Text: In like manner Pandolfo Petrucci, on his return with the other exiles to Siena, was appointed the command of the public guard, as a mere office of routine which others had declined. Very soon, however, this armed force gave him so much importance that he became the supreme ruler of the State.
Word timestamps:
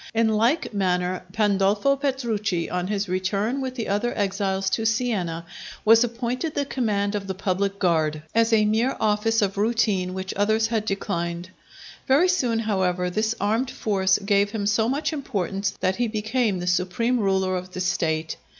In 0.15 0.29
like 0.29 0.73
manner 0.73 1.21
Pandolfo 1.31 1.95
Petrucci, 1.95 2.71
on 2.71 2.87
his 2.87 3.07
return 3.07 3.61
with 3.61 3.75
the 3.75 3.87
other 3.87 4.17
exiles 4.17 4.67
to 4.71 4.83
Siena, 4.83 5.45
was 5.85 6.03
appointed 6.03 6.55
the 6.55 6.65
command 6.65 7.13
of 7.13 7.27
the 7.27 7.35
public 7.35 7.77
guard, 7.77 8.23
as 8.33 8.51
a 8.51 8.65
mere 8.65 8.97
office 8.99 9.43
of 9.43 9.59
routine 9.59 10.15
which 10.15 10.33
others 10.35 10.65
had 10.65 10.85
declined. 10.85 11.51
Very 12.07 12.29
soon, 12.29 12.57
however, 12.57 13.11
this 13.11 13.35
armed 13.39 13.69
force 13.69 14.17
gave 14.17 14.49
him 14.49 14.65
so 14.65 14.89
much 14.89 15.13
importance 15.13 15.75
that 15.81 15.97
he 15.97 16.07
became 16.07 16.57
the 16.57 16.65
supreme 16.65 17.19
ruler 17.19 17.55
of 17.55 17.73
the 17.73 17.79
State. 17.79 18.37